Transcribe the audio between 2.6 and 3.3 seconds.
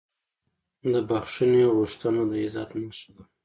نښه ده.